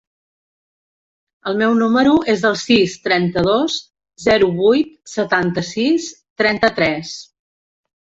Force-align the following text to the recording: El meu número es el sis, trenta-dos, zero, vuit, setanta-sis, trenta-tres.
El 1.49 1.57
meu 1.57 1.73
número 1.81 2.13
es 2.33 2.45
el 2.49 2.55
sis, 2.61 2.95
trenta-dos, 3.07 3.75
zero, 4.23 4.47
vuit, 4.63 4.89
setanta-sis, 5.17 6.09
trenta-tres. 6.43 7.13